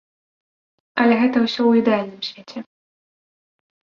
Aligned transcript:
Але 1.03 1.13
гэта 1.23 1.37
ўсё 1.43 1.55
ў 1.67 1.71
ідэальным 1.81 2.21
свеце. 2.29 2.59